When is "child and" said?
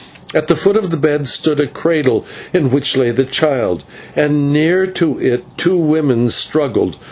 3.23-4.51